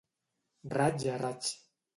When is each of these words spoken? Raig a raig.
Raig 0.77 1.07
a 1.13 1.21
raig. 1.25 1.55